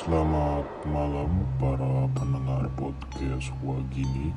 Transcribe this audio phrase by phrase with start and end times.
[0.00, 4.32] Selamat malam para pendengar podcast Wagini.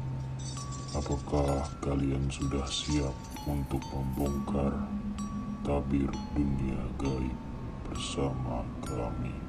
[0.91, 3.15] Apakah kalian sudah siap
[3.47, 4.75] untuk membongkar
[5.63, 7.39] tabir dunia gaib
[7.87, 9.42] bersama kami?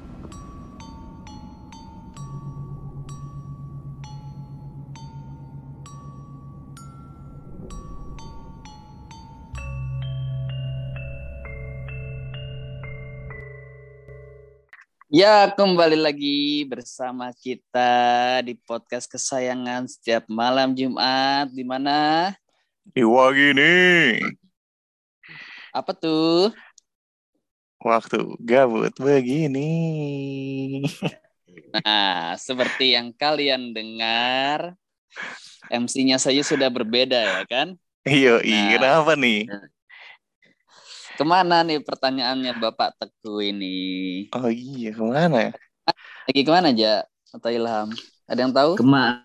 [15.15, 17.87] Ya, kembali lagi bersama kita
[18.43, 21.47] di podcast kesayangan setiap malam Jumat.
[21.55, 22.35] Di mana?
[22.83, 24.19] Di Wagini.
[25.71, 26.51] Apa tuh?
[27.79, 29.71] Waktu gabut begini.
[31.79, 34.75] Nah, seperti yang kalian dengar,
[35.71, 37.79] MC-nya saja sudah berbeda ya kan?
[38.03, 38.67] Iya, Nah.
[38.67, 39.47] kenapa nih?
[41.15, 43.77] Ke mana nih pertanyaannya Bapak Teguh ini?
[44.35, 45.51] Oh iya, ke mana ya?
[46.27, 47.07] Lagi ke mana aja?
[47.31, 47.87] Atau Ilham?
[48.27, 48.75] Ada yang tahu?
[48.75, 49.23] Kema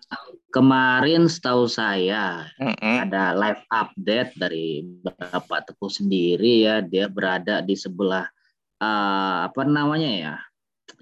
[0.55, 3.07] kemarin setahu saya Mm-mm.
[3.07, 8.23] ada live update dari Bapak Teguh sendiri ya, dia berada di sebelah
[8.79, 10.35] eh, apa namanya ya,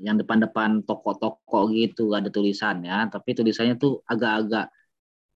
[0.02, 4.74] yang depan-depan toko-toko gitu ada tulisannya, tapi tulisannya tuh agak-agak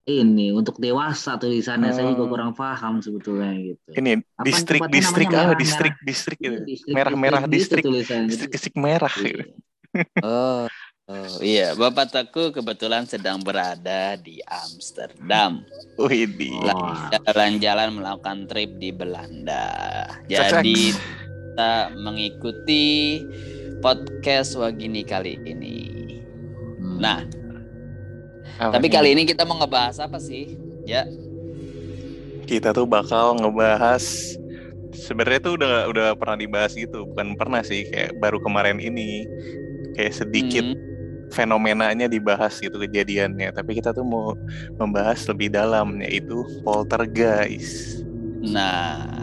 [0.04, 2.30] ini untuk dewasa tulisannya saya juga Oh.
[2.30, 3.88] kurang paham sebetulnya gitu.
[3.94, 5.56] Ini Apa distrik distrik ah Merah-merah.
[5.56, 6.58] distrik distrik gitu.
[6.62, 7.82] Distrik- Merah-merah gitu distrik.
[7.82, 8.28] tulisannya.
[8.28, 9.44] Distrik distrik merah gitu.
[10.26, 10.66] Oh,
[11.06, 15.62] oh, iya, Bapak Teguh kebetulan sedang berada di Amsterdam.
[16.10, 16.90] Di Oh.
[17.14, 19.70] jalan-jalan melakukan trip di Belanda.
[20.26, 23.22] Jadi kita mengikuti
[23.78, 25.78] podcast Wagini kali ini.
[26.80, 26.98] Hmm.
[26.98, 27.22] Nah,
[28.58, 28.94] Apa tapi nih?
[28.94, 30.54] kali ini kita mau ngebahas apa sih?
[30.84, 31.08] Ya,
[32.44, 34.04] kita tuh bakal ngebahas
[34.94, 39.26] sebenarnya tuh udah udah pernah dibahas gitu, bukan pernah sih kayak baru kemarin ini.
[39.94, 43.54] Kayak sedikit hmm, fenomenanya dibahas gitu kejadiannya.
[43.54, 44.34] Tapi kita tuh mau
[44.78, 48.02] membahas lebih dalam yaitu poltergeist.
[48.42, 49.22] Nah,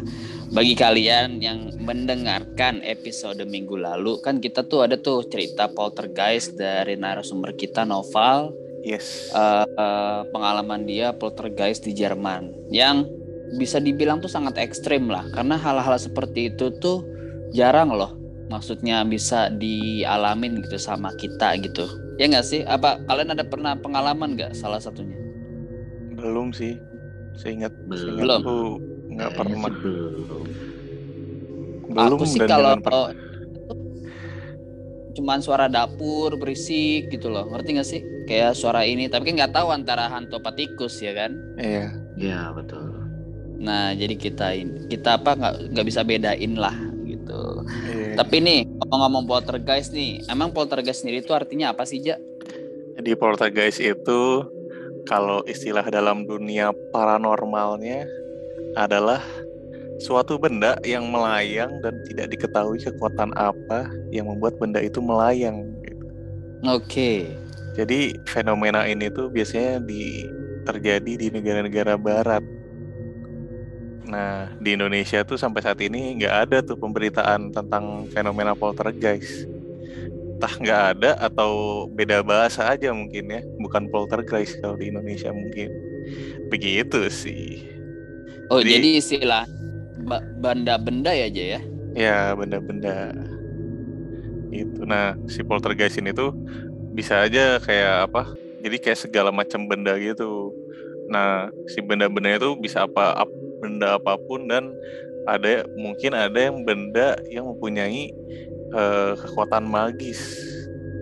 [0.51, 6.95] bagi kalian yang mendengarkan episode minggu lalu kan kita tuh ada tuh cerita poltergeist dari
[6.99, 8.51] narasumber kita Noval
[8.83, 9.31] yes.
[9.31, 12.51] Eh, eh, pengalaman dia poltergeist di Jerman.
[12.73, 13.09] Yang
[13.57, 15.27] bisa dibilang tuh sangat ekstrim lah.
[15.35, 17.03] Karena hal-hal seperti itu tuh
[17.51, 18.17] jarang loh.
[18.51, 21.87] Maksudnya bisa dialamin gitu sama kita gitu.
[22.19, 22.61] Ya nggak sih?
[22.67, 25.15] Apa kalian ada pernah pengalaman nggak salah satunya?
[26.19, 26.75] Belum sih.
[27.39, 28.43] Seingat Belum.
[29.11, 29.71] nggak pernah.
[29.71, 30.47] sih belum.
[31.91, 32.75] belum aku sih kalau.
[35.11, 39.53] Cuman suara dapur berisik gitu loh ngerti nggak sih kayak suara ini tapi kan nggak
[39.55, 42.85] tahu antara hantu apa tikus ya kan iya Ya betul.
[43.57, 48.13] nah jadi kita ini kita apa nggak nggak bisa bedain lah gitu iya.
[48.15, 52.19] Tapi nih ngomong-ngomong poltergeist nih, emang poltergeist sendiri itu artinya apa sih, Ja?
[52.99, 54.21] jadi poltergeist itu
[55.07, 58.05] kalau istilah dalam dunia paranormalnya
[58.75, 59.23] adalah
[60.01, 66.05] suatu benda yang melayang dan tidak diketahui kekuatan apa yang membuat benda itu melayang gitu.
[66.65, 67.29] Oke.
[67.77, 70.25] Jadi fenomena ini tuh biasanya di
[70.65, 72.43] terjadi di negara-negara barat.
[74.09, 79.47] Nah, di Indonesia tuh sampai saat ini nggak ada tuh pemberitaan tentang fenomena poltergeist.
[80.35, 85.69] Entah nggak ada atau beda bahasa aja mungkin ya, bukan poltergeist kalau di Indonesia mungkin.
[86.51, 87.63] Begitu sih.
[88.51, 89.43] Oh, Jadi- jadi, istilah
[90.43, 91.59] benda-benda ya, Ja ya?
[91.93, 92.89] Ya, benda-benda
[94.55, 94.79] itu.
[94.91, 95.03] Nah,
[95.35, 96.29] si poltergeist ini tuh
[96.97, 98.19] bisa aja kayak apa?
[98.63, 100.23] Jadi kayak segala macam benda gitu.
[101.11, 101.27] Nah,
[101.73, 104.65] si benda-benda itu bisa apa ap- benda apa pun dan
[105.29, 105.47] ada
[105.83, 107.01] mungkin ada yang benda
[107.33, 108.13] yang mempunyai
[108.75, 110.21] eh, kekuatan magis,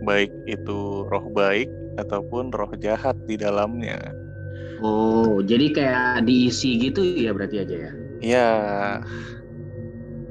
[0.07, 0.71] baik itu
[1.11, 1.69] roh baik
[2.01, 3.95] ataupun roh jahat di dalamnya.
[4.83, 7.91] Oh, jadi kayak diisi gitu ya berarti aja ya?
[8.21, 9.01] Ya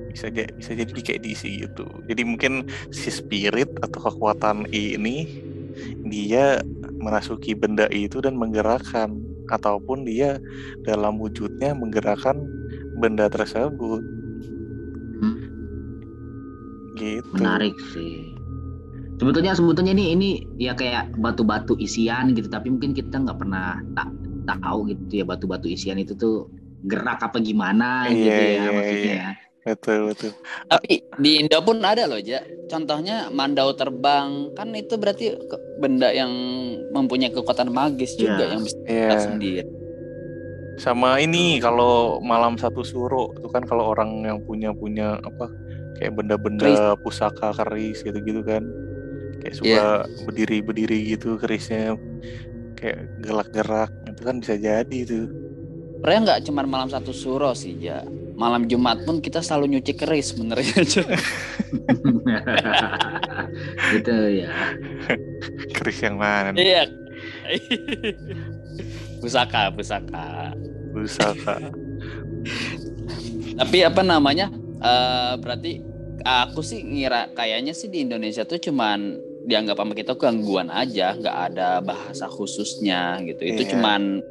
[0.08, 1.82] bisa jadi bisa jadi kayak diisi gitu.
[2.08, 2.52] Jadi mungkin
[3.00, 5.28] si spirit atau kekuatan ini
[6.12, 6.62] dia
[7.04, 9.10] merasuki benda itu dan menggerakkan
[9.54, 10.40] ataupun dia
[10.86, 12.36] dalam wujudnya menggerakkan
[12.94, 14.02] benda tersebut.
[15.20, 15.38] Hmm,
[16.98, 17.32] Gitu.
[17.34, 18.36] menarik sih.
[19.18, 20.28] Sebetulnya sebetulnya ini ini
[20.66, 24.08] ya kayak batu-batu isian gitu, tapi mungkin kita nggak pernah tak
[24.46, 26.34] tahu gitu ya batu-batu isian itu tuh
[26.84, 29.14] gerak apa gimana gitu Iya, ya iya, maksudnya.
[29.14, 29.30] iya.
[29.58, 30.32] Betul betul.
[30.64, 32.40] Tapi di Indo pun ada loh, Ja.
[32.68, 35.36] Contohnya mandau terbang, kan itu berarti
[35.76, 36.30] benda yang
[36.92, 38.52] mempunyai kekuatan magis juga Iya.
[38.54, 38.92] yang bisa Iya.
[39.08, 39.62] gerak sendiri.
[40.78, 45.50] Sama ini kalau malam satu suro itu kan kalau orang yang punya punya apa
[45.98, 48.62] kayak benda-benda pusaka keris gitu-gitu kan
[49.42, 49.86] kayak suka
[50.22, 51.98] berdiri-berdiri gitu kerisnya
[52.78, 55.26] kayak gerak-gerak itu kan bisa jadi tuh
[55.98, 58.06] Sebenarnya nggak cuma malam satu suro sih, Ja.
[58.38, 60.70] Malam Jumat pun kita selalu nyuci keris sebenarnya.
[60.88, 61.04] Ja.
[63.92, 64.48] gitu ya.
[65.74, 66.82] keris yang mana nih Iya.
[69.18, 70.54] pusaka, pusaka.
[70.94, 71.56] pusaka
[73.58, 74.48] Tapi apa namanya?
[74.78, 75.82] eh berarti
[76.22, 81.36] aku sih ngira kayaknya sih di Indonesia tuh cuman dianggap sama kita gangguan aja, nggak
[81.50, 83.42] ada bahasa khususnya gitu.
[83.42, 83.70] Itu Iya.
[83.74, 84.22] cuman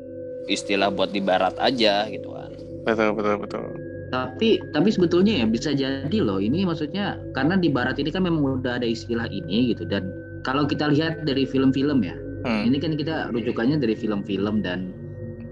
[0.48, 2.52] istilah buat di barat aja gitu kan.
[2.84, 3.66] betul betul betul
[4.08, 6.40] Tapi tapi sebetulnya ya bisa jadi loh.
[6.40, 10.08] Ini maksudnya karena di barat ini kan memang udah ada istilah ini gitu dan
[10.48, 12.16] kalau kita lihat dari film-film ya.
[12.48, 12.64] Hmm.
[12.64, 14.96] Ini kan kita rujukannya dari film-film dan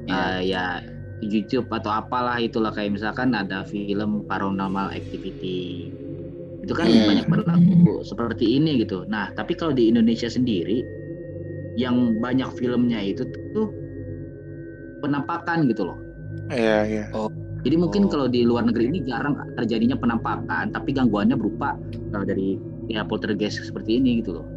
[0.06, 0.16] Iya.
[0.16, 0.66] eh, ya
[1.20, 5.92] YouTube atau apalah itulah kayak misalkan ada film paranormal activity
[6.64, 7.12] itu kan Hmm.
[7.12, 9.04] banyak berlaku seperti ini gitu.
[9.06, 10.80] Nah tapi kalau di Indonesia sendiri
[11.76, 13.68] yang banyak filmnya itu tuh
[15.06, 15.98] penampakan gitu loh.
[16.50, 17.06] iya iya
[17.66, 18.10] Jadi mungkin Oh.
[18.14, 21.74] kalau di luar negeri ini jarang terjadinya penampakan, tapi gangguannya berupa
[22.14, 24.48] uh, dari ya poltergeist seperti ini gitu loh.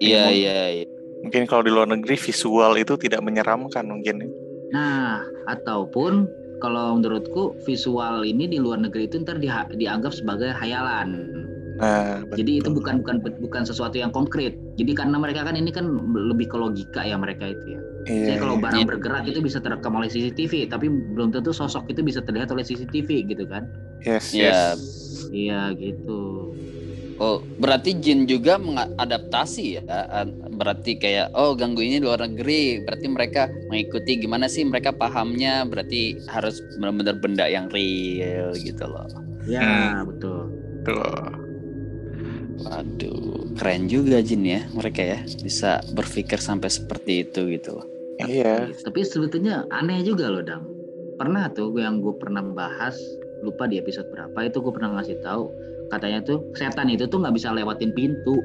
[0.00, 0.86] Iya, iya, iya.
[1.24, 4.28] mungkin kalau di luar negeri visual itu tidak menyeramkan mungkin ya.
[4.72, 6.28] Nah, ataupun
[6.60, 11.44] kalau menurutku visual ini di luar negeri itu ntar dianggap sebagai hayalan.
[11.80, 12.76] Nah Jadi itu betul.
[12.82, 14.56] bukan bukan bukan sesuatu yang konkret.
[14.76, 15.88] Jadi karena mereka kan ini kan
[16.30, 17.80] lebih ke logika ya mereka itu ya.
[18.08, 18.62] iya, Jadi kalau iya.
[18.64, 18.88] barang Iya.
[18.90, 23.10] bergerak itu bisa terekam oleh CCTV, tapi belum tentu sosok itu bisa terlihat oleh CCTV
[23.24, 23.64] gitu kan.
[24.04, 24.52] yes Iya.
[24.52, 24.58] yes
[25.32, 26.12] Iya gitu.
[27.16, 29.82] Oh, berarti jin juga mengadaptasi ya.
[30.52, 36.20] Berarti kayak oh ganggu ini luar negeri, berarti mereka mengikuti gimana sih mereka pahamnya, berarti
[36.28, 39.08] harus benar-benar benda yang real gitu loh.
[39.46, 40.04] Ya, Hmm.
[40.08, 40.50] betul.
[40.84, 41.45] Tuh.
[43.66, 47.86] Keren juga jin ya mereka ya bisa berpikir sampai seperti itu gitu loh.
[48.22, 50.70] iya Tapi sebetulnya aneh juga loh, Dam.
[51.18, 52.94] Pernah tuh yang gue pernah bahas,
[53.42, 55.50] lupa di episode berapa itu gue pernah ngasih tahu
[55.90, 58.38] katanya tuh setan itu tuh nggak bisa lewatin pintu.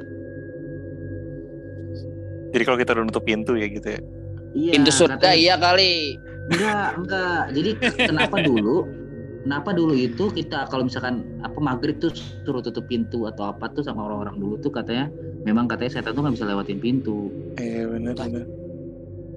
[2.51, 4.01] jadi kalau kita udah nutup pintu ya gitu ya
[4.51, 4.71] Iya.
[4.75, 5.93] Pintu surga katanya- iya kali.
[6.51, 7.41] Enggak, enggak.
[7.55, 8.77] Jadi kenapa dulu?
[9.41, 12.13] Kenapa dulu itu kita kalau misalkan apa maghrib tuh
[12.45, 15.09] suruh tutup pintu atau apa tuh sama orang-orang dulu tuh katanya
[15.41, 17.33] memang katanya setan tuh nggak bisa lewatin pintu.
[17.57, 18.45] iya benar benar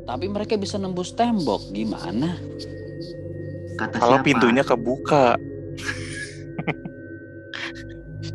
[0.04, 2.36] Tapi mereka bisa nembus tembok gimana?
[3.80, 4.26] Kata kalau siapa?
[4.28, 5.40] pintunya kebuka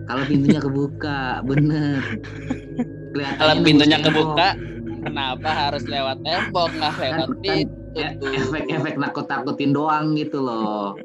[0.09, 2.01] Kalau pintunya kebuka, bener.
[3.13, 4.09] Kelihatannya Kalau pintunya tembok.
[4.09, 4.47] kebuka,
[5.05, 7.99] kenapa harus lewat tembok nggak lewat kan pintu?
[8.01, 8.33] e- tuh?
[8.33, 10.97] efek-efek nakut-nakutin doang gitu loh.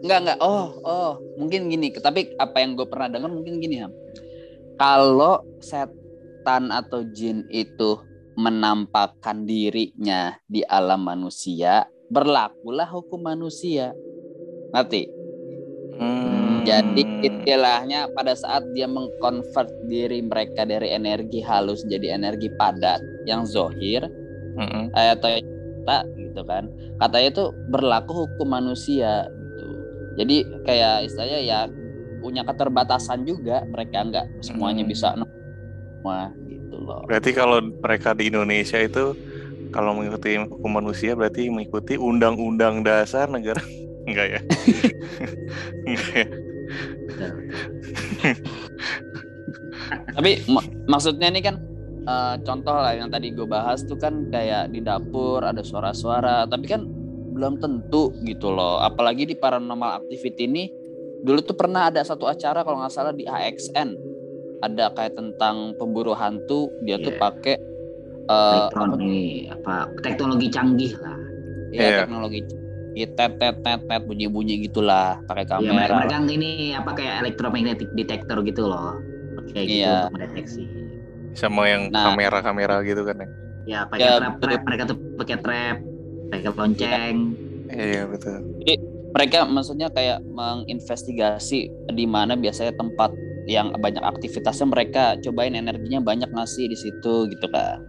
[0.00, 0.38] Enggak enggak.
[0.40, 1.92] Oh oh mungkin gini.
[1.92, 3.88] Tapi apa yang gue pernah dengar mungkin gini ya.
[4.80, 8.00] Kalau setan atau jin itu
[8.40, 13.92] menampakkan dirinya di alam manusia, berlakulah hukum manusia.
[14.72, 15.02] Ngerti?
[16.00, 16.64] Hmm.
[16.64, 23.48] Jadi istilahnya pada saat dia mengkonvert diri mereka dari energi halus jadi energi padat yang
[23.48, 24.04] zohir
[24.56, 24.92] Mm-mm.
[24.92, 25.40] eh, atau
[25.88, 26.70] tak gitu kan.
[26.96, 29.66] Katanya itu berlaku hukum manusia gitu.
[30.16, 31.60] Jadi kayak istilahnya ya
[32.20, 34.92] punya keterbatasan juga mereka nggak semuanya Hmm.
[34.92, 37.02] bisa semua gitu loh.
[37.08, 39.16] Berarti kalau mereka di Indonesia itu
[39.70, 43.60] kalau mengikuti hukum manusia berarti mengikuti undang-undang dasar negara?
[44.08, 44.40] Enggak ya?
[45.88, 46.26] Enggak ya?
[50.14, 51.56] tapi mak- maksudnya ini kan
[52.02, 56.66] eh, contoh lah yang tadi gue bahas tuh kan kayak di dapur ada suara-suara tapi
[56.66, 56.82] kan
[57.30, 60.64] belum tentu gitu loh apalagi di paranormal activity ini
[61.20, 63.94] dulu tuh pernah ada satu acara kalau nggak salah di AXN
[64.60, 67.20] ada kayak tentang pemburu hantu dia tuh Iya.
[67.20, 67.56] pakai
[68.26, 68.90] eh, Elektron
[69.50, 71.18] apa- teknologi canggih lah.
[71.70, 71.98] ya Iya.
[72.02, 72.40] teknologi
[72.92, 76.90] ya, tet tet tet tet bunyi bunyi gitulah pakai Iya, mereka, kamera mereka ini apa
[76.92, 78.98] kayak electromagnetic detector gitu loh.
[79.50, 79.94] Kayak gitu Iya.
[79.96, 80.62] untuk mendeteksi.
[81.34, 82.12] Sama yang Nah.
[82.12, 83.28] kamera-kamera gitu kan ya
[83.68, 84.48] Ya pakai Ya, trap, betul.
[84.48, 85.76] trap, mereka tuh pakai trap,
[86.32, 87.16] pakai lonceng.
[87.70, 88.38] iya betul
[89.10, 93.10] mereka maksudnya kayak menginvestigasi di mana biasanya tempat
[93.50, 97.82] yang banyak aktivitasnya mereka cobain energinya banyak ngasih di situ gitu kan.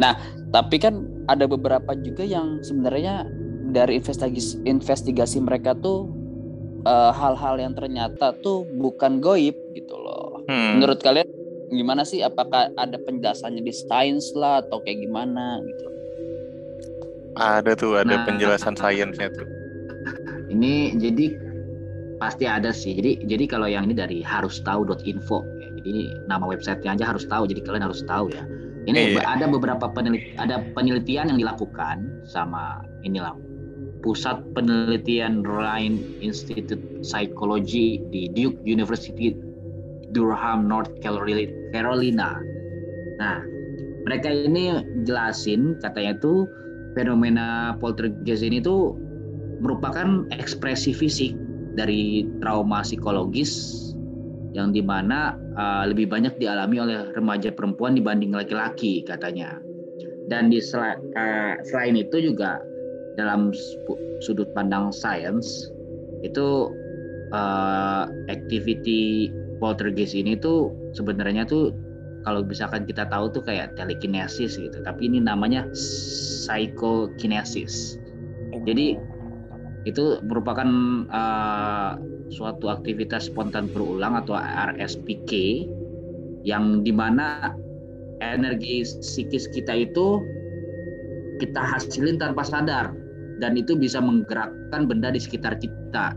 [0.00, 0.16] Nah,
[0.48, 3.28] tapi kan ada beberapa juga yang sebenarnya
[3.68, 6.08] dari investigasi investigasi mereka tuh
[6.88, 10.40] eh, hal-hal yang ternyata tuh bukan goib gitu loh.
[10.48, 10.80] Hmm.
[10.80, 11.28] Menurut kalian
[11.68, 12.24] gimana sih?
[12.24, 15.86] Apakah ada penjelasannya di sains lah atau kayak gimana gitu?
[17.38, 18.24] ada tuh ada Nah.
[18.26, 19.46] penjelasan sainsnya tuh
[20.50, 21.38] Ini jadi
[22.18, 22.96] pasti ada sih.
[22.98, 25.68] Jadi jadi kalau yang ini dari harustahu.info ya.
[25.78, 27.44] Jadi nama websitenya aja harus tahu.
[27.46, 28.42] Jadi kalian harus tahu ya.
[28.88, 29.28] Ini Iya.
[29.28, 33.36] ada beberapa peneliti, ada penelitian yang dilakukan sama inilah
[34.00, 39.36] pusat penelitian Rhine Institute Psychology di Duke University
[40.12, 42.40] Durham North Carolina.
[43.18, 43.44] Nah,
[44.08, 46.48] mereka ini jelasin katanya tuh
[46.96, 48.96] fenomena poltergeist ini tuh
[49.60, 51.34] merupakan ekspresi fisik
[51.74, 53.84] dari trauma psikologis
[54.56, 59.60] yang di mana uh, lebih banyak dialami oleh remaja perempuan dibanding laki-laki katanya.
[60.28, 62.62] Dan di sela- uh, selain itu juga
[63.18, 63.50] dalam
[64.22, 65.68] sudut pandang sains
[66.22, 66.72] itu
[67.34, 71.72] uh, activity poltergeist ini tuh sebenarnya tuh
[72.26, 77.94] kalau misalkan kita tahu tuh kayak telekinesis gitu, tapi ini namanya psychokinesis.
[78.66, 78.98] Jadi
[79.86, 80.66] itu merupakan
[81.08, 81.96] uh,
[82.28, 85.64] suatu aktivitas spontan berulang atau RSPK
[86.44, 87.56] yang di mana
[88.20, 90.20] energi psikis kita itu
[91.38, 92.92] kita hasilin tanpa sadar.
[93.38, 96.10] Dan itu bisa menggerakkan benda di sekitar kita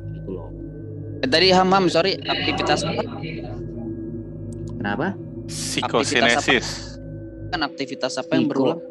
[1.25, 3.03] tadi Ham Ham sorry aktivitas apa?
[4.81, 5.13] Kenapa?
[5.45, 6.97] Psikosinesis.
[7.51, 8.53] kan aktivitas apa yang Psiko.
[8.55, 8.81] berulang?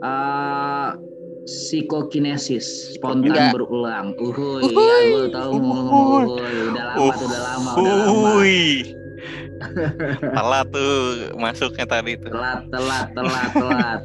[0.00, 0.96] Uh,
[1.44, 3.52] psikokinesis spontan Enggak.
[3.54, 4.06] berulang.
[4.16, 6.54] Uhuy, ya gue tahu ngomong uhuy.
[6.72, 8.10] Udah lama tuh, udah lama, udah lama.
[8.10, 8.60] Uhuy.
[10.34, 10.94] Telat tuh
[11.38, 12.32] masuknya tadi tuh.
[12.32, 14.00] Telat, telat, telat, telat.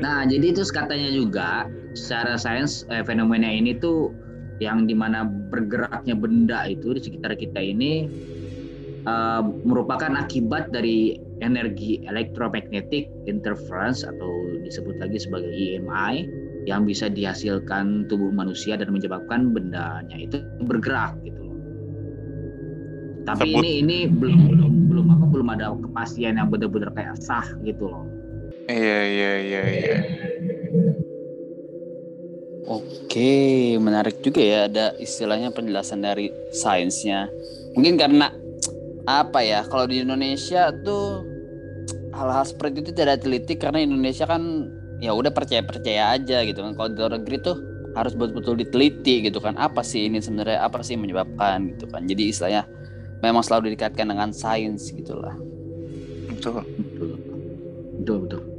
[0.00, 4.12] Nah, jadi itu katanya juga secara sains eh, fenomena ini tuh
[4.66, 8.06] yang di mana bergeraknya benda itu di sekitar kita ini
[9.08, 16.14] eh, merupakan akibat dari energi electromagnetic interference atau disebut lagi sebagai EMI
[16.70, 21.58] yang bisa dihasilkan tubuh manusia dan menyebabkan bendanya itu bergerak gitu loh.
[23.26, 27.46] Tapi Sebut- ini ini belum belum belum apa belum ada kepastian yang benar-benar kayak sah
[27.62, 28.06] gitu loh.
[28.70, 29.94] Iya iya iya iya.
[32.72, 37.28] Oke, menarik juga ya ada istilahnya penjelasan dari sainsnya.
[37.76, 38.32] Mungkin karena
[39.04, 39.60] apa ya?
[39.68, 41.20] Kalau di Indonesia tuh
[42.16, 44.72] hal-hal seperti itu tidak teliti karena Indonesia kan
[45.04, 46.72] ya udah percaya-percaya aja gitu kan.
[46.72, 47.56] Kalau di luar negeri tuh
[47.92, 49.52] harus betul-betul diteliti gitu kan.
[49.60, 52.08] Apa sih ini sebenarnya apa sih yang menyebabkan gitu kan.
[52.08, 52.64] Jadi istilahnya
[53.20, 55.36] memang selalu dikaitkan dengan sains gitulah.
[56.32, 56.64] Betul.
[56.64, 57.20] betul
[58.00, 58.51] betul betul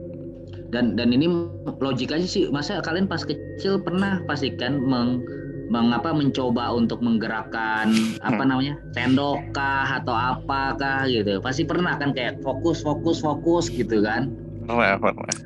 [0.73, 1.29] dan dan ini
[1.77, 5.21] logik aja sih masa kalian pas kecil pernah pastikan meng
[5.69, 12.41] mengapa mencoba untuk menggerakkan apa namanya sendok kah atau apakah gitu pasti pernah kan kayak
[12.43, 15.37] fokus fokus fokus gitu kan Pernah pernah.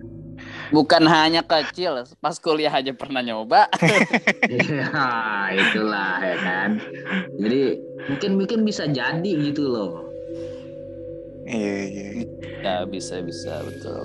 [0.67, 3.71] Bukan hanya kecil, pas kuliah aja pernah nyoba.
[4.51, 6.69] ya itulah ya kan
[7.39, 7.79] jadi
[8.11, 10.07] mungkin mungkin bisa jadi gitu loh
[11.47, 12.07] Iya iya.
[12.59, 14.03] Ya bisa bisa betul.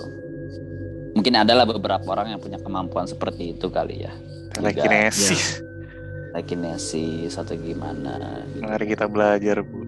[1.12, 4.12] Mungkin adalah beberapa orang yang punya kemampuan seperti itu kali ya.
[4.57, 5.61] Telekinesis.
[6.33, 8.40] Telekinesis atau gimana.
[8.49, 8.64] gitu.
[8.64, 9.85] Mari kita belajar bu.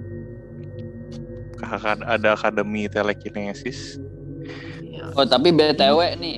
[1.56, 3.96] Kakak ada akademi telekinesis.
[4.84, 5.16] Iya.
[5.16, 6.36] Oh tapi btw nih,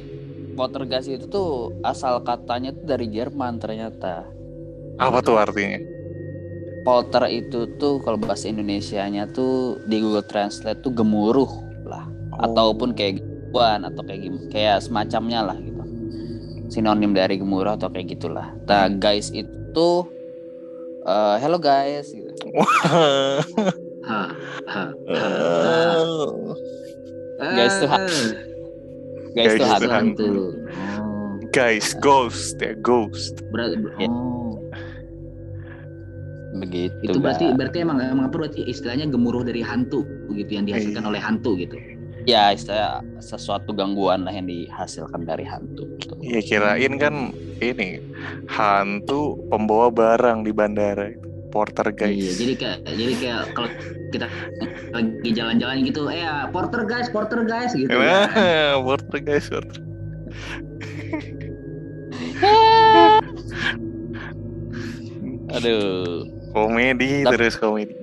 [0.54, 4.22] poltergeist itu tuh asal katanya tuh dari Jerman ternyata.
[4.96, 5.82] Apa tuh artinya?
[6.86, 11.50] Polter itu tuh kalau bahasa Indonesianya tuh di Google Translate tuh gemuruh
[11.82, 12.46] lah, Oh.
[12.46, 13.18] ataupun kayak
[13.56, 15.80] gituan atau kayak gim- kayak semacamnya lah gitu.
[16.68, 18.52] Sinonim dari gemuruh atau kayak gitulah.
[18.66, 19.88] Nah guys itu
[21.02, 22.32] eh, hello guys gitu.
[24.06, 24.30] Ha,
[27.50, 28.06] Guys tuh Eh,
[29.34, 29.90] Guys, Guys tuh hantu.
[29.90, 30.26] hantu.
[30.96, 33.42] Oh, Guys, ghost ya ghost.
[33.50, 34.06] berarti Ya.
[34.06, 34.54] oh.
[36.56, 36.94] begitu.
[37.02, 37.56] itu berarti guys.
[37.58, 41.10] berarti emang emang apa berarti istilahnya gemuruh dari hantu gitu yang dihasilkan Iya.
[41.10, 41.74] oleh hantu gitu.
[42.26, 45.86] Ya istilah sesuatu gangguan lah yang dihasilkan dari hantu.
[45.96, 46.14] gitu.
[46.20, 48.02] Ya kirain kan ini
[48.46, 51.14] hantu pembawa barang di bandara.
[51.46, 52.36] Porter Iya, guys.
[52.36, 53.70] jadi kayak jadi kayak kalau
[54.12, 54.26] kita
[54.92, 57.88] lagi jalan-jalan gitu, eh ya, porter guys, porter guys gitu.
[57.88, 59.80] Nah, porter guys, porter.
[65.52, 66.26] Aduh.
[66.52, 67.94] Komedi Tapi- terus komedi.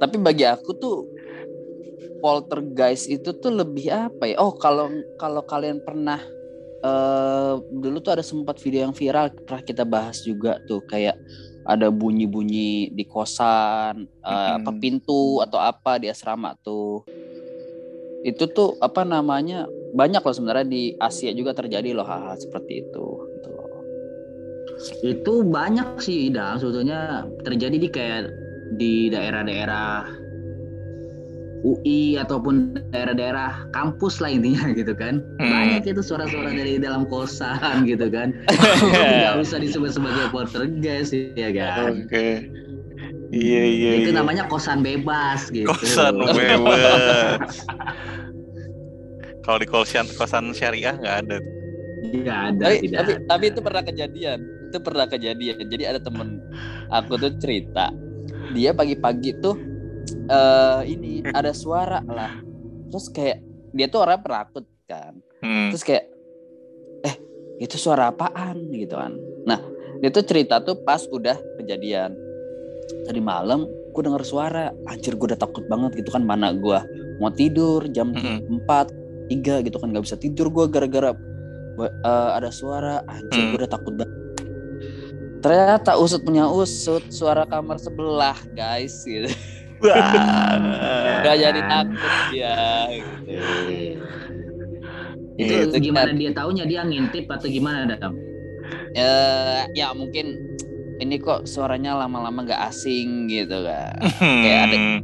[0.00, 0.96] Tapi bagi aku tuh
[2.20, 4.36] poltergeist itu tuh lebih apa ya?
[4.38, 6.20] Oh, kalau kalau kalian pernah
[6.80, 11.16] eh dulu tuh ada sempat video yang viral pernah kita bahas juga tuh kayak
[11.64, 14.80] ada bunyi-bunyi di kosan, eh, apa Mm-mm.
[14.80, 17.04] pintu atau apa di asrama tuh.
[18.24, 19.68] Itu tuh apa namanya?
[19.90, 23.82] Banyak loh sebenarnya di Asia juga terjadi loh hal-hal seperti itu gitu loh.
[25.04, 28.22] Itu banyak sih Ida sebetulnya terjadi di kayak
[28.70, 30.06] di daerah-daerah
[31.60, 35.50] UI ataupun daerah-daerah kampus lah intinya gitu kan Hmm.
[35.50, 38.32] banyak itu suara-suara dari dalam kosan gitu kan
[38.92, 42.48] nggak bisa disebut sebagai poltergeist ya kan Oke.
[43.30, 43.90] Iya iya.
[44.02, 44.18] itu iya.
[44.18, 47.62] namanya kosan bebas gitu kosan bebas.
[49.46, 51.36] Kalau di kosan kosan syariah nggak ada.
[52.10, 53.24] Tidak ada tapi, tidak tapi ada.
[53.30, 54.40] tapi itu pernah kejadian
[54.70, 56.38] itu pernah kejadian jadi ada temen
[56.94, 57.90] aku tuh cerita
[58.54, 59.58] dia pagi-pagi tuh
[60.14, 62.40] eh ini ada suara lah.
[62.90, 63.38] Terus kayak
[63.70, 65.14] dia tuh orang perakut kan.
[65.40, 65.72] Hmm.
[65.72, 66.04] terus kayak
[67.02, 67.14] eh
[67.58, 68.68] itu suara apaan?
[68.70, 69.16] Gitu kan.
[69.46, 69.60] Nah
[70.00, 72.12] dia tuh cerita tuh pas udah kejadian.
[73.06, 74.74] Tadi malam gue denger suara.
[74.86, 76.78] Anjir gue udah takut banget gitu kan mana gue
[77.20, 78.64] mau tidur jam Mm-mm.
[78.64, 81.14] 4 tiga gitu kan nggak bisa tidur gue gara-gara
[81.80, 83.00] eh, ada suara.
[83.06, 83.50] Anjir Hmm.
[83.54, 84.12] gue udah takut banget.
[85.40, 89.24] Ternyata usut punya usut suara kamar sebelah guys gitu.
[91.24, 92.54] gak jadi takut ya
[92.90, 93.32] gitu.
[95.36, 98.12] itu Iya, Itu gimana kan- dia taunya dia ngintip atau gimana dam
[98.90, 100.36] Eh, ya mungkin
[100.96, 104.98] ini kok suaranya lama-lama gak asing gitu kan Kayak ada- Hmm.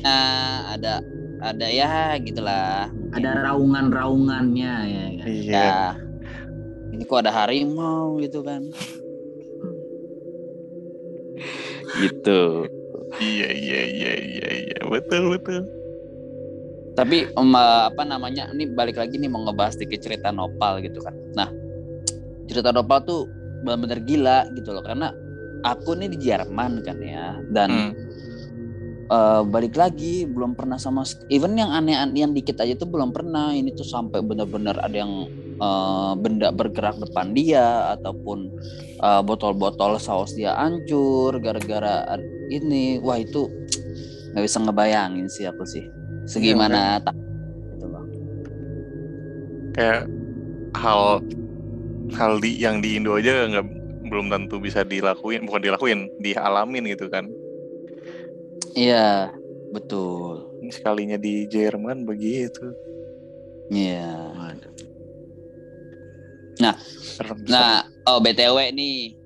[0.00, 0.32] nah,
[0.72, 0.94] ada
[1.36, 5.26] ada ya gitulah ada raungan-raungannya ya kan?
[5.26, 5.52] Iya.
[5.52, 5.74] ya
[6.88, 8.62] ini kok ada harimau gitu kan
[11.98, 12.64] gitu
[13.16, 15.62] Iya iya iya iya iya betul betul.
[16.96, 21.12] tapi em, apa namanya ini balik lagi nih mau ngebahas dikit cerita Nopal gitu kan
[21.36, 21.48] nah
[22.48, 23.28] cerita Nopal tuh
[23.60, 25.12] benar-benar gila gitu loh karena
[25.60, 28.05] aku nih di Jerman kan ya dan Hmm.
[29.10, 33.52] Eh, balik lagi belum pernah sama even yang aneh yang dikit aja tuh belum pernah.
[33.56, 35.12] Ini tuh sampai benar-benar ada yang
[35.62, 38.50] eh, benda bergerak depan dia ataupun
[39.04, 42.04] eh, botol-botol saus dia hancur gara-gara
[42.50, 42.98] ini.
[43.02, 43.50] Wah itu
[44.32, 45.84] nggak bisa ngebayangin sih aku sih.
[46.26, 47.14] Segimana tak
[47.74, 48.04] gitu loh
[49.74, 50.08] Kayak
[50.76, 51.22] hal
[52.16, 53.66] hal di yang di Indo aja nggak
[54.10, 57.26] belum tentu bisa dilakuin bukan dilakuin dialamin gitu kan.
[58.78, 58.96] Iya
[59.74, 62.64] betul Ini Sekalinya di Jerman begitu.
[63.70, 64.56] iya
[67.14, 69.16] Serem, Nah, oh BTW nih,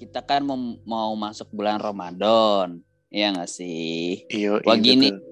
[0.00, 0.58] kita kan mau,
[0.92, 2.68] mau masuk bulan Ramadan,
[3.12, 4.26] ya nggak sih?
[4.30, 4.36] serem.
[4.36, 5.04] Iyo, Wah, iya, gini.
[5.04, 5.22] betul.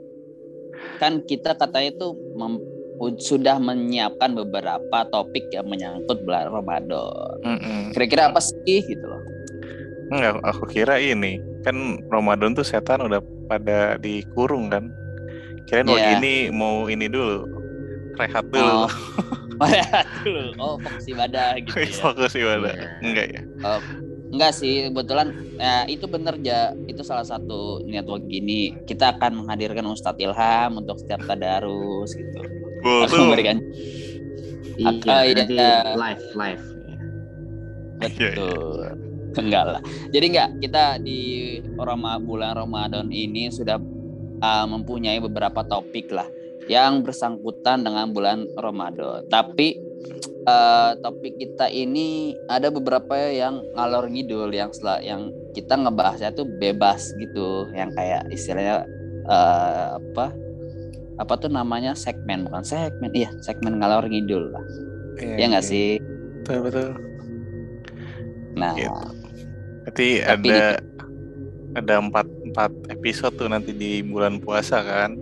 [1.01, 2.65] Kan kita katanya tuh mem-
[3.29, 7.37] sudah menyiapkan beberapa topik yang menyangkut bulan Ramadan.
[7.45, 7.93] Mm-mm.
[7.93, 9.23] Kira-kira apa sih gitu loh?
[10.13, 11.27] Enggak, aku kira ini
[11.67, 14.89] kan Ramadan tuh setan udah pada dikurung kan.
[15.69, 15.93] Kirain Iya.
[15.93, 17.47] wah gini mau ini dulu
[18.19, 18.77] rehat Oh, dulu.
[19.61, 20.57] Rehat dulu.
[20.57, 21.93] Oh, fokus ibadah gitu ya.
[22.01, 22.73] Fokus ibadah.
[22.73, 22.89] Iya.
[23.05, 23.43] Enggak ya?
[24.31, 28.73] Enggak sih, kebetulan ya, itu bener ja, itu salah satu network gini.
[28.89, 32.41] Kita akan menghadirkan Ustadz Ilham untuk setiap tadarus gitu.
[32.81, 33.61] Tuh memberikan
[34.81, 34.89] iya
[35.29, 35.35] iya.
[35.37, 35.57] nanti
[35.93, 36.65] live live
[38.01, 39.10] Iya, iya.
[39.41, 39.83] Enggak lah.
[40.11, 41.21] Jadi enggak kita di
[41.79, 43.79] Roma, bulan Ramadan ini sudah
[44.43, 46.27] uh, mempunyai beberapa topik lah
[46.67, 49.23] yang bersangkutan dengan bulan Ramadan.
[49.31, 49.79] Tapi
[50.47, 56.47] uh, topik kita ini ada beberapa yang ngalor ngidul yang sela- yang kita ngebahasnya tuh
[56.47, 58.87] bebas gitu, yang kayak istilahnya
[59.27, 60.35] uh, apa?
[61.21, 64.65] Apa tuh namanya segmen bukan segmen, iya segmen ngalor ngidul lah.
[65.21, 65.71] Iya, Ya enggak iya.
[65.71, 65.89] sih?
[66.41, 66.91] Betul betul.
[68.57, 69.20] Nah, Gitu.
[69.89, 70.81] Tapi ada
[71.79, 75.15] ada empat empat episode tuh nanti di bulan puasa kan.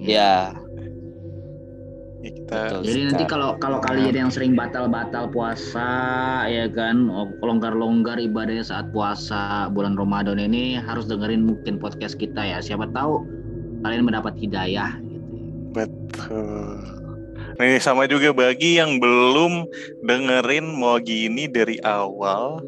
[0.00, 0.60] ya Ya
[2.20, 2.80] kita Betul.
[2.84, 5.88] Jadi nanti kalau kalau kalian yang sering batal-batal puasa
[6.46, 12.44] ya kan, oh, longgar-longgar ibadahnya saat puasa bulan Ramadan ini harus dengerin mungkin podcast kita
[12.44, 12.60] ya.
[12.60, 13.24] Siapa tahu
[13.80, 15.36] kalian mendapat hidayah gitu.
[15.72, 16.84] betul.
[17.56, 19.64] Nih sama juga bagi yang belum
[20.04, 22.60] dengerin mau gini dari awal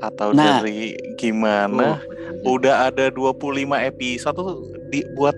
[0.00, 0.60] atau Nah.
[0.60, 2.00] dari gimana
[2.40, 3.36] Oh, udah ada 25
[3.76, 5.36] episode tuh dibuat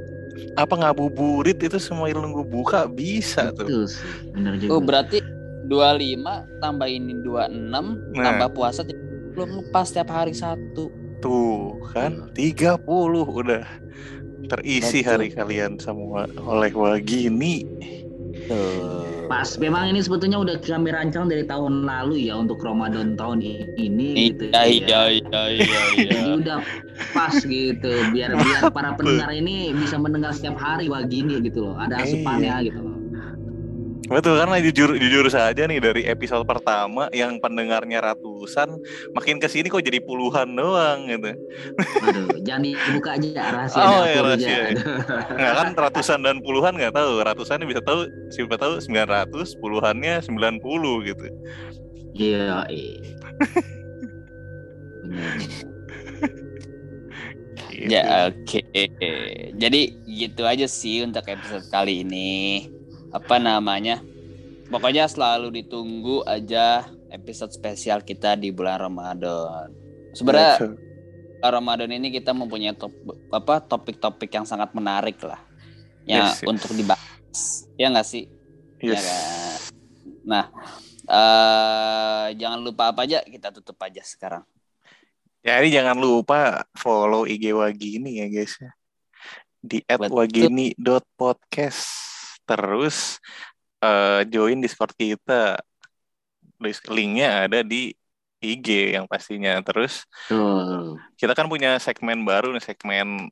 [0.54, 3.66] apa ngabuburit itu semua nunggu buka bisa tuh.
[3.66, 4.70] Betul sih, benar juga.
[4.70, 5.18] Oh berarti
[5.66, 6.22] 25
[6.58, 8.22] tambah ini 26 Nah.
[8.22, 8.80] tambah puasa
[9.32, 10.92] belum lepas setiap hari satu.
[11.18, 12.82] Tuh kan 30
[13.24, 13.64] udah
[14.48, 15.10] terisi Betul.
[15.10, 17.64] hari kalian semua oleh wagini.
[18.46, 19.08] Tuh.
[19.28, 24.30] Pas memang ini sebetulnya udah kami rancang dari tahun lalu ya untuk Ramadan tahun ini
[24.30, 24.64] gitu Iya ya.
[24.70, 26.10] iya iya iya iya.
[26.14, 26.58] Jadi udah
[27.12, 31.76] pas gitu biar biar para pendengar ini bisa mendengar setiap hari wah gini gitu loh.
[31.76, 33.01] Ada asupannya gitu loh.
[34.12, 38.76] Betul karena jujur jujur saja nih dari episode pertama yang pendengarnya ratusan,
[39.16, 41.32] makin ke sini kok jadi puluhan doang gitu.
[42.04, 44.20] Aduh, jangan dibuka aja rahasia Oh, iya, aja.
[44.20, 44.60] rahasia.
[45.32, 47.24] Nggak kan ratusan dan puluhan nggak tahu.
[47.24, 51.26] Ratusannya bisa tahu siapa tahu 900, puluhannya 90 gitu.
[52.12, 53.00] Iya, iya.
[57.72, 57.88] Gitu.
[57.88, 58.60] Ya oke.
[59.56, 62.68] Jadi gitu aja sih untuk episode kali ini.
[63.12, 64.00] Apa namanya?
[64.72, 69.68] Pokoknya selalu ditunggu aja episode spesial kita di bulan Ramadan.
[70.16, 70.80] Sebenarnya Betul.
[71.44, 72.88] Ramadan ini kita mempunyai top,
[73.28, 75.44] apa topik-topik yang sangat menarik lah.
[76.08, 76.48] Ya Yes, yes.
[76.48, 77.68] untuk dibahas.
[77.76, 78.32] Ya nggak sih?
[78.80, 79.04] Ya Yes.
[79.04, 79.20] kan?
[80.24, 80.48] Nah,
[81.04, 84.40] eh jangan lupa apa aja kita tutup aja sekarang.
[85.42, 88.70] Jadi jangan lupa follow IG Wagini ya guys ya.
[89.62, 89.78] Di.
[89.90, 92.01] @wagini.podcast.
[92.46, 93.18] Terus
[93.82, 95.60] eh, join Discord kita.
[96.90, 97.90] Linknya ada di
[98.42, 99.58] IG yang pastinya.
[99.62, 100.98] Terus Tuh.
[101.18, 103.30] kita kan punya segmen baru nih segmen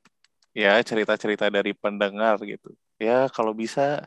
[0.50, 2.74] ya cerita-cerita dari pendengar gitu.
[2.98, 4.06] Ya kalau bisa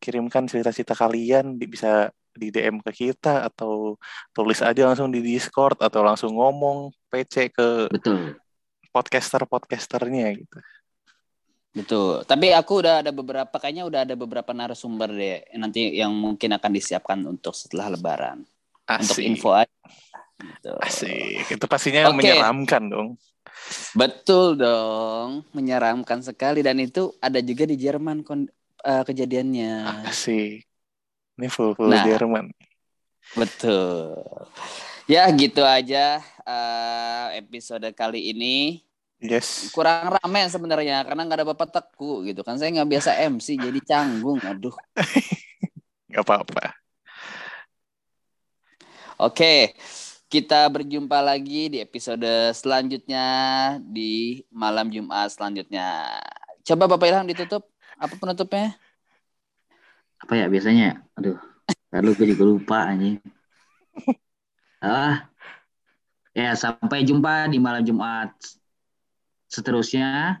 [0.00, 3.98] kirimkan cerita-cerita kalian di- bisa di DM ke kita atau
[4.30, 8.38] tulis aja langsung di Discord atau langsung ngomong PC ke Betul.
[8.94, 10.56] podcaster-podcasternya gitu.
[11.70, 12.26] Betul.
[12.26, 16.70] Tapi aku udah ada beberapa kayaknya udah ada beberapa narasumber deh nanti yang mungkin akan
[16.74, 18.42] disiapkan untuk setelah lebaran.
[18.90, 19.26] Untuk Asik.
[19.26, 19.70] info aja.
[20.40, 20.72] Gitu.
[20.82, 21.46] Asik.
[21.46, 22.26] Itu pastinya Oke.
[22.26, 23.08] menyeramkan dong.
[23.94, 28.50] Betul dong, menyeramkan sekali dan itu ada juga di Jerman kon-
[28.82, 30.04] eh, kejadiannya.
[30.10, 30.66] Asik.
[31.38, 32.02] Ini full-full Nah.
[32.02, 32.50] Jerman.
[33.38, 34.18] Betul.
[35.06, 38.82] Ya gitu aja eh, episode kali ini
[39.20, 39.68] Yes.
[39.76, 43.80] kurang rame sebenarnya karena nggak ada bapak teku gitu kan saya nggak biasa MC jadi
[43.84, 44.72] canggung aduh
[46.10, 46.74] Gak apa-apa.
[49.20, 49.76] oke
[50.32, 53.26] kita berjumpa lagi di episode selanjutnya
[53.84, 56.16] di malam Jumat selanjutnya
[56.64, 57.68] coba bapak Ilham ditutup
[58.00, 58.72] apa penutupnya
[60.20, 61.00] Apa ya biasanya?
[61.16, 61.40] Aduh.
[61.96, 63.16] Lalu gue juga lupa anjing.
[64.80, 65.28] Ah.
[66.32, 68.32] Ya, sampai jumpa di malam Jumat
[69.50, 70.40] seterusnya.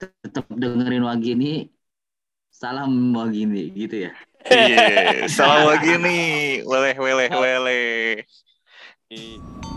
[0.00, 1.68] Tetap dengerin Wagini.
[2.48, 4.12] Salam Wagini gitu ya.
[4.48, 5.28] Iya.
[5.28, 6.64] Salam lagi nih.
[6.64, 8.24] Weleh, weleh, weleh.
[9.12, 9.75] Iya.